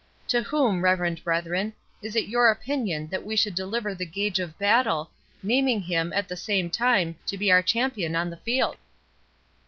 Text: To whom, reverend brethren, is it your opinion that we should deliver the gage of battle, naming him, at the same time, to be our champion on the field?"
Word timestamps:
To 0.29 0.41
whom, 0.41 0.81
reverend 0.83 1.23
brethren, 1.23 1.73
is 2.01 2.15
it 2.15 2.27
your 2.27 2.49
opinion 2.49 3.05
that 3.09 3.23
we 3.23 3.35
should 3.35 3.53
deliver 3.53 3.93
the 3.93 4.03
gage 4.07 4.39
of 4.39 4.57
battle, 4.57 5.11
naming 5.43 5.79
him, 5.83 6.11
at 6.11 6.27
the 6.27 6.35
same 6.35 6.71
time, 6.71 7.17
to 7.27 7.37
be 7.37 7.51
our 7.51 7.61
champion 7.61 8.15
on 8.15 8.31
the 8.31 8.37
field?" 8.37 8.77